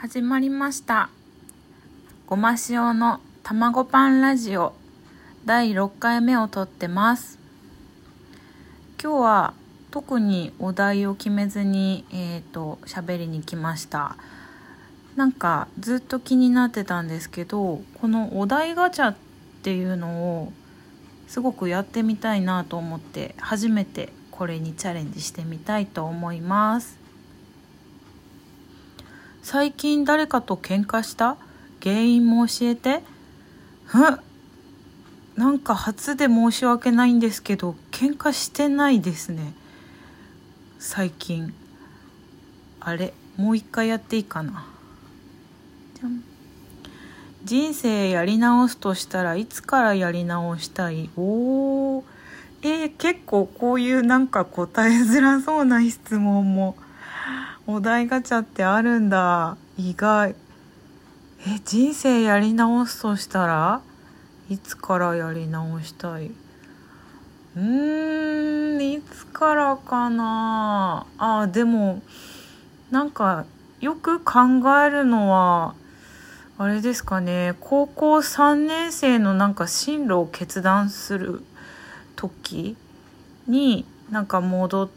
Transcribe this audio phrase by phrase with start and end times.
[0.00, 1.10] 始まりました。
[2.26, 4.72] ごま塩の卵パンラジオ。
[5.44, 7.38] 第6回目を撮ってます。
[8.98, 9.54] 今日は
[9.90, 14.16] 特にお題を決めずにえっ、ー、と喋りに来ました。
[15.16, 19.16] なんかずっと気になってたんですけどこのお題ガチャっ
[19.62, 20.52] ていうのを
[21.28, 26.99] すごくやってみたいなと思って初めてこれにチャレンジしてみたいと思います。
[29.42, 31.36] 最近誰かと喧嘩した？
[31.82, 33.02] 原因も教えて？
[33.84, 33.98] ふ
[35.36, 39.54] なんか初で申し訳ないんですけど喧嘩してないですね。
[40.78, 41.54] 最近。
[42.80, 43.14] あれ？
[43.36, 44.66] もう一回やっていいかな？
[45.94, 46.22] じゃん。
[47.42, 51.08] 人生やり直すとしたらいつからやり直したい？
[51.16, 52.04] おー。
[52.62, 56.76] えー、結構こういうなんか答えづらそうな質問も
[57.72, 59.56] お題ガチャってあるんだ。
[59.78, 60.34] 意外。
[61.46, 63.80] え人生やり直すとしたら？
[64.48, 66.26] いつからやり直したい？
[66.26, 71.06] うーんいつからかな？
[71.16, 72.02] あでも
[72.90, 73.44] なんか
[73.80, 74.40] よく考
[74.84, 75.74] えるのは
[76.58, 77.54] あれですかね。
[77.60, 81.44] 高校3年生のなんか進路を決断する
[82.16, 82.76] 時
[83.46, 84.88] になんか戻っ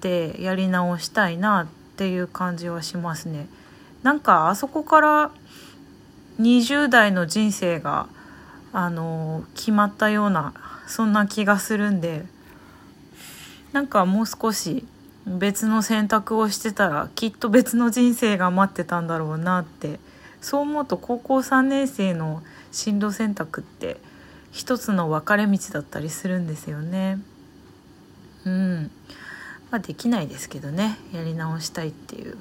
[0.00, 3.46] てやり直したいなってっていう感じはしますね
[4.02, 5.30] なんかあそこから
[6.40, 8.08] 20代の人生が
[8.72, 10.54] あの決まったような
[10.86, 12.24] そんな気がするんで
[13.72, 14.86] なんかもう少し
[15.26, 20.00] 別の選択をしてたらきっと別の人生が待ってたんだろうなって
[20.40, 22.42] そう思うと高校3年生の
[22.72, 23.98] 進路選択って
[24.52, 27.18] 一つの分かれ道だったりするんですよね。
[28.46, 28.90] うん
[29.70, 30.98] まあ、できないですけどね。
[31.12, 32.36] やり直したいっていう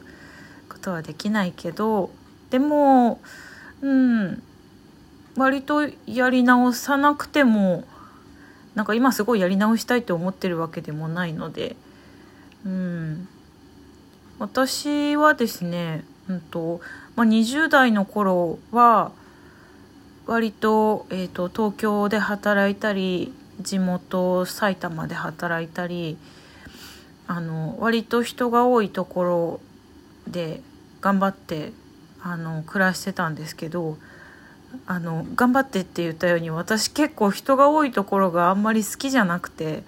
[0.68, 2.10] ことはできないけど
[2.50, 3.20] でも
[3.82, 4.42] うん
[5.36, 7.84] 割とやり直さなくても
[8.76, 11.76] なんか今すごいやり直したいって思ってるわけでもないので
[12.66, 13.28] うん。
[14.40, 16.80] 私はですね、うんと
[17.18, 19.12] まあ、20代の頃は
[20.26, 26.18] 割と,、えーと東京で働いたり地元埼玉で働いたり
[27.30, 29.62] あの割と人が多いところ
[30.28, 30.62] で
[31.00, 31.74] 頑張って
[32.24, 34.00] あの暮らしてたんですけど
[34.88, 39.84] あの頑張ってって言ったように私結構人が多いところがあんまり好きじゃなくて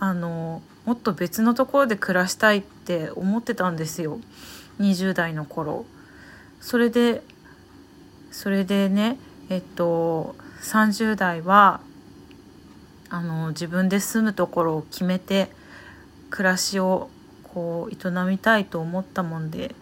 [0.00, 4.18] あのもっと別のところで暮らしたいって思ってたんですよ
[4.80, 5.86] 20代の頃。
[6.60, 7.22] それで
[8.32, 9.16] それでね
[9.48, 11.80] えっと30代は
[13.10, 15.50] あの自分で住むところを決めて
[16.34, 17.10] 暮らしを
[17.44, 19.72] こう営みたいと思ったもんで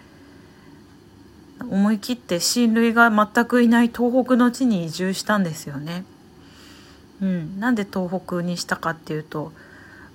[1.61, 6.05] 思い切って親類が全くいない東北の地に移住したんですよね。
[7.23, 9.53] うん、なんで東北にしたかっていうと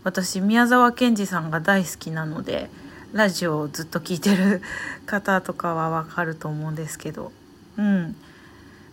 [0.04, 2.70] 私宮沢賢治さんが大好きなので
[3.14, 4.62] ラジオをずっと聞いてる
[5.08, 7.32] 方とかはわかると思うんですけど、
[7.78, 8.16] うん、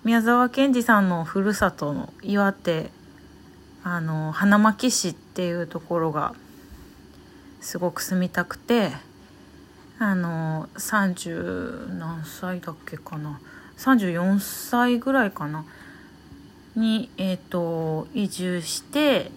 [0.02, 2.90] 宮沢賢治さんのふるさとの岩手
[3.82, 6.34] あの花巻市っていうところが
[7.64, 8.90] すごく住みたくて
[9.98, 13.40] あの30何歳だっけかな。
[13.78, 15.64] 34歳ぐらいかな。
[16.76, 19.30] に、えーと、移住して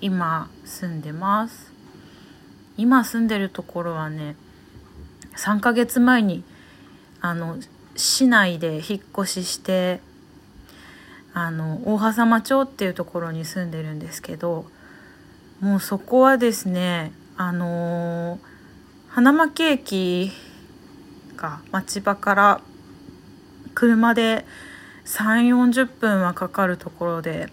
[0.00, 1.72] 今住んでます。
[2.76, 4.34] 今住んでるところはね
[5.36, 6.42] 3ヶ月前に
[7.20, 7.56] あの
[7.94, 10.00] 市内で引っ越しして
[11.34, 14.64] あの大羽様町っていうところに住んでるんですけど
[15.60, 17.12] もうそこはですね
[17.42, 18.38] あのー、
[19.08, 20.30] 花巻駅
[21.36, 22.60] が町場から
[23.74, 24.44] 車で
[25.06, 27.48] 3 4 0分はかかるところで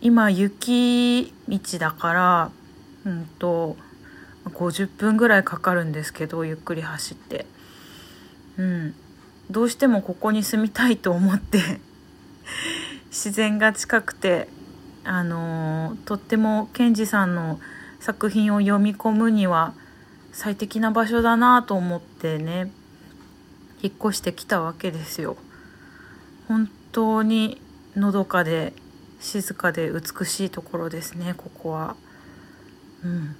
[0.00, 2.50] 今雪道だから
[3.04, 3.76] うんと
[4.46, 7.46] 50分ぐらいかかるんですけどゆっくり走って。
[8.58, 8.94] うん。
[9.52, 11.60] どうしてもここに住みたいと思って
[13.10, 14.48] 自然が近くて
[15.04, 17.60] あのー、とってもケンジさんの
[18.04, 19.72] 作品を読み込むには
[20.30, 22.70] 最適な場所だなと思ってね
[23.82, 25.38] 引っ越してきたわけですよ。
[26.46, 27.62] 本当に
[27.96, 28.74] のどかで
[29.20, 31.96] 静かで美しいところですねここは。
[33.02, 33.36] うん、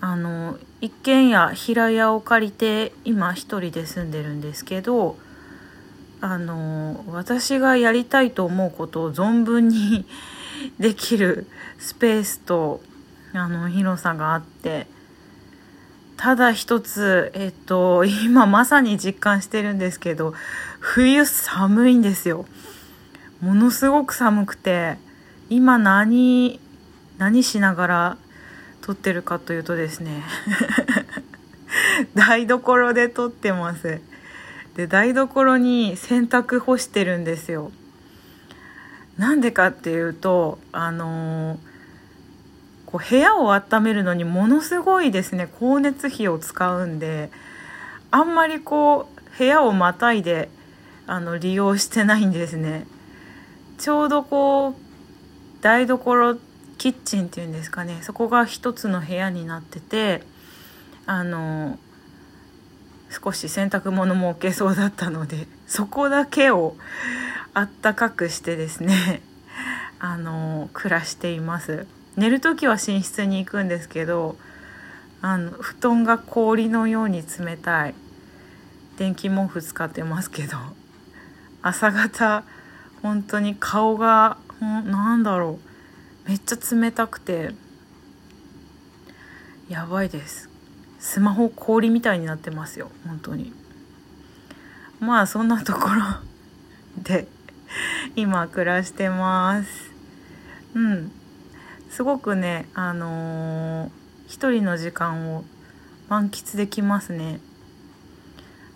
[0.00, 5.18] あの一軒家平屋を借りて今一人で住んでるんですけど
[6.22, 10.06] あの私がやりたいと思うことを存分に
[10.80, 11.46] できる
[11.78, 12.80] スペースと
[13.36, 14.86] あの広さがあって
[16.16, 20.32] ただ一つ、えっと、今まさに実感してるんですけど、
[20.80, 22.46] 冬寒いんですよ。
[23.40, 24.96] ものすごく寒くて、
[25.50, 26.58] 今何、
[27.18, 28.18] 何しながら
[28.80, 30.22] 撮ってるかというとですね、
[32.16, 34.00] 台所で撮ってます。
[34.74, 37.70] で、台所に洗濯干してるんですよ。
[39.18, 41.75] なんでかっていうと、あのー
[42.86, 45.48] こう部屋を温めるのにものすごいですね。
[45.58, 47.30] 光熱費を使うんで
[48.10, 50.48] あんまりこう部屋をまたいで
[51.06, 52.86] あの利用してないんですね。
[53.78, 54.74] ちょうどこう
[55.62, 56.36] 台所
[56.78, 57.98] キッチンっていうんですかね。
[58.02, 60.22] そこが一つの部屋になってて
[61.06, 61.78] あの
[63.10, 66.76] 少し洗濯物も置けそうだったのでそこだけを
[67.54, 69.22] あったかくしてですね
[69.98, 71.86] あの暮らしています。
[72.16, 74.36] 寝る時は寝室に行くんですけど
[75.22, 77.94] あの布団が氷のように冷たい。
[78.96, 80.56] 電気毛布使ってますけど
[81.60, 82.44] 朝方
[83.02, 85.58] 本当に顔がなんだろ
[86.26, 86.28] う。
[86.28, 87.54] めっちゃ冷たくて
[89.68, 90.48] やばいです。
[90.98, 93.52] スマホ氷みたいになってますよ本当に。
[94.98, 96.02] まあそんなところ
[97.02, 97.28] で
[98.16, 99.90] 今暮らしてます。
[100.74, 101.12] うん。
[101.96, 103.90] すごくねあのー、
[104.28, 105.44] 一人の時間を
[106.10, 107.40] 満喫できますね。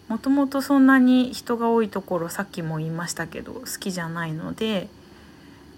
[0.09, 4.89] もともとそんなに人が多いところさっきも言いましたけど好きじゃないので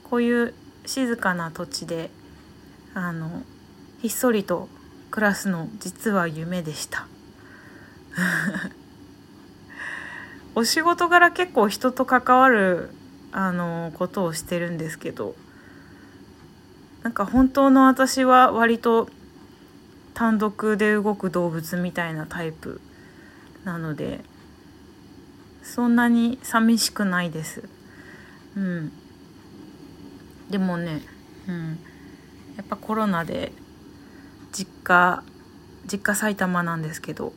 [0.04, 0.54] こういう
[0.86, 2.10] 静かな土地で
[2.94, 3.42] あの
[4.02, 4.68] ひっそりと
[5.10, 7.08] 暮らすの実は夢でした。
[10.54, 12.90] お仕事柄結構人と関わる
[13.32, 15.34] あのことをしてるんですけど
[17.02, 19.08] なんか本当の私は割と
[20.14, 22.81] 単独で動く動物みたいなタイプ
[23.64, 24.20] なので
[25.62, 27.62] そんなに寂しくないです。
[28.56, 28.93] うん。
[30.50, 31.00] でもね、
[31.49, 31.78] うん、
[32.56, 33.52] やっぱコロナで
[34.52, 35.22] 実家
[35.90, 37.32] 実家埼玉なんですけど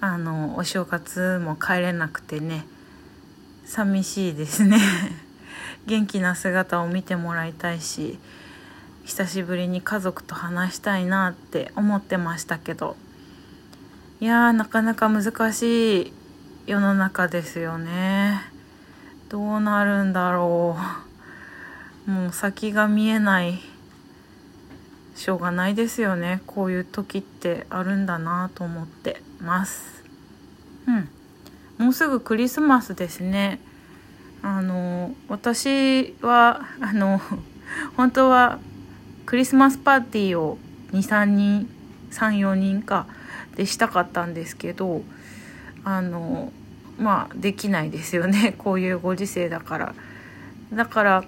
[0.00, 2.64] あのお正月も帰れなくてね
[3.64, 4.78] 寂しいですね。
[5.86, 8.18] 元気な姿を見てもらいたいし
[9.06, 12.96] 久しぶりに家族と話したいなって思ってましたけど。
[14.20, 16.12] いやーなかなか難しい
[16.66, 18.40] 世の中ですよね。
[19.28, 20.76] どうなるんだろ
[22.08, 22.10] う。
[22.10, 23.60] もう先が見えない
[25.14, 26.42] しょうがないですよね。
[26.44, 30.02] こういう時ってあるんだなと思ってます。
[30.88, 31.84] うん。
[31.84, 33.60] もうすぐクリスマスですね。
[34.42, 37.20] あの私はあの
[37.96, 38.58] 本当は
[39.26, 40.56] クリスマスパーティーを
[40.92, 41.68] 23人
[42.12, 43.06] 34人か
[43.56, 45.02] でしたかったんですけど
[45.84, 46.52] あの
[46.96, 48.54] まあできないですよね。
[48.58, 49.94] こういうご時世だから。
[50.72, 51.24] だから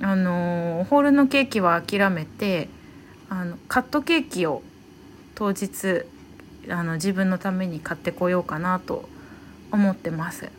[0.00, 2.68] あのホールのケーキは諦めて
[3.28, 4.62] あのカットケーキを
[5.34, 6.04] 当日
[6.68, 9.08] あの自分のために買ってこようかなと
[9.72, 10.50] 思ってます。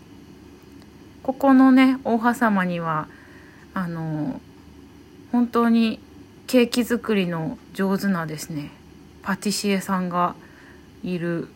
[1.24, 3.08] ここのね大羽様には
[3.74, 4.42] あの
[5.32, 6.00] 本当に
[6.52, 8.72] ケーキ作りの上手なですね
[9.22, 10.36] パティシエさんが
[11.02, 11.48] いる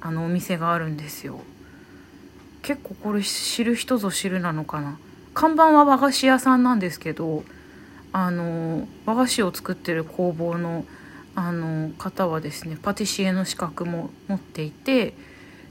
[0.00, 1.40] あのお店があるんですよ。
[2.62, 4.98] 結構これ知る人ぞ知るなのかな。
[5.34, 7.44] 看板は和菓子屋さんなんですけど
[8.14, 10.86] あの和菓子を作ってる工房の
[11.34, 15.12] あの方はですねパティシエの資格も持っていて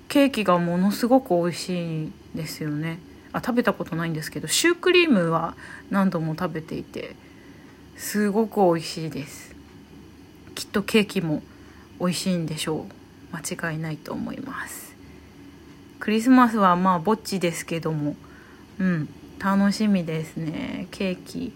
[0.08, 3.00] ケーキがものすごく美味しいんですよね。
[3.34, 5.56] あ食べたことないんですけどシュークリームは
[5.90, 7.16] 何度も食べていて
[8.02, 9.56] すごく美味しいです。
[10.56, 11.44] きっとケーキも
[12.00, 12.88] 美味しいんでしょ
[13.32, 13.34] う。
[13.34, 14.96] 間違いないと思います。
[16.00, 18.16] クリスマスはまあぼっちですけども。
[18.80, 19.08] うん
[19.40, 20.88] 楽しみですね。
[20.90, 21.54] ケーキ。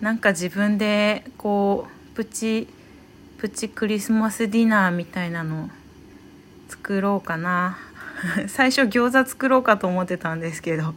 [0.00, 2.66] なんか自分でこうプチ
[3.36, 5.68] プチクリスマスディナーみたいなの
[6.68, 7.76] 作ろうかな。
[8.48, 10.94] 最初餃子作ろうかと思ってたんですけど。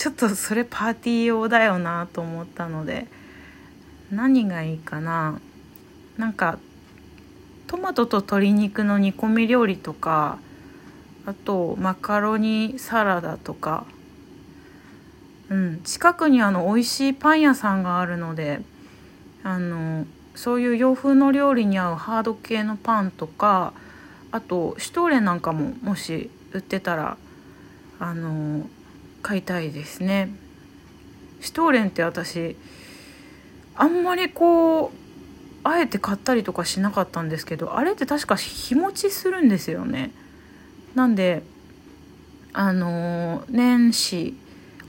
[0.00, 3.06] ちょっとそれパーティー用だよなと思ったので
[4.10, 5.38] 何がいいかな。
[6.16, 6.58] なんか
[7.66, 10.38] トマトと鶏肉の煮込み料理とか
[11.26, 13.84] あとマカロニサラダとか。
[15.50, 18.60] うん近くにあの美味しいパン屋さんがあるので
[19.42, 23.74] あのそういう洋風の料理に合うハード系のパンとか
[24.30, 27.18] あとシュトーレンなんかももし売ってたら
[27.98, 28.66] あの
[29.22, 30.30] 買いたいですね。
[31.40, 32.56] シュトーレンって私
[33.74, 34.90] あんまりこう
[35.64, 40.10] あえて買ったりとかしなかったんですけどあれって確か日持ちするんですよね。
[40.94, 41.42] なんで
[42.52, 44.36] あの年始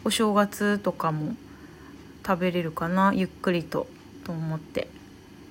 [0.03, 1.35] お正月とかも
[2.25, 3.87] 食べれるかなゆっくりと
[4.23, 4.87] と思って。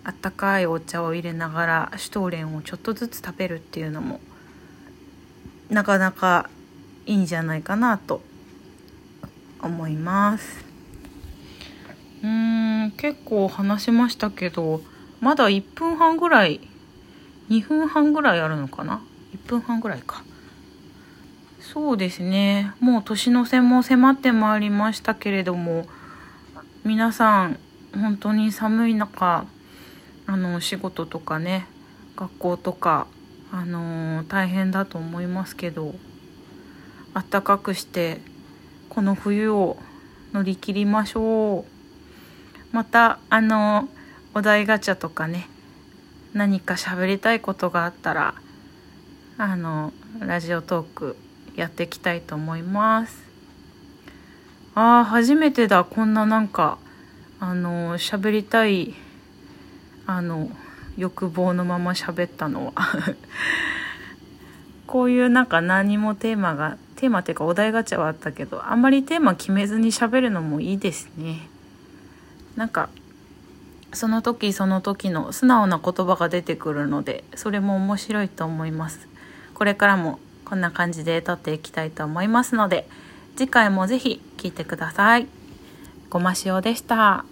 [0.03, 4.21] あったかいお茶を入れながらシュトーレンをちょっとずつ食べるっていうのも
[5.69, 6.49] なかなか
[7.07, 8.23] いいんじゃないかなと
[9.63, 10.65] 思います。
[12.23, 14.83] うーん結構話しましたけど
[15.21, 16.61] まだ1分半ぐらい
[17.49, 19.03] 2分半ぐらいあるのかな
[19.35, 20.23] ？1分半ぐらいか。
[21.61, 22.73] そうですね。
[22.81, 25.87] もう年の瀬も迫ってまいりましたけれども
[26.85, 27.59] 皆さん
[27.95, 29.45] 本当に寒い中
[30.27, 31.67] あの仕事とかね
[32.17, 33.07] 学校とか
[33.53, 35.95] あの大変だと思いますけど
[37.15, 38.21] あったかくして
[38.91, 39.77] この冬を
[40.33, 41.65] 乗り切りましょ
[42.73, 42.75] う。
[42.75, 43.89] またあの
[44.35, 45.49] お題ガチャとかね
[46.35, 48.35] 何か喋りたいことがあったら
[49.39, 51.17] あのラジオトーク
[51.55, 53.23] やっていきたいと思います。
[54.75, 55.85] あー初めてだ。
[55.85, 56.79] こんななんか
[57.39, 58.95] あの喋りたい
[60.07, 60.51] あの
[60.97, 62.73] 欲望のまま喋ったのは。
[64.89, 71.49] こういうなんか何もテーマがテーマっていうかお題ガチャはあったけどあんまりテーマ決めずに喋るのもいいですね。
[72.57, 72.91] なんか
[73.95, 79.09] その時その時の素直な言葉が出てくるのでそれも面白いと思います。
[79.55, 82.87] これからもこんな感じで撮っていきたいと思いますので
[83.37, 85.27] 次回もぜひ聴いてください。
[86.11, 87.25] ごま塩でした。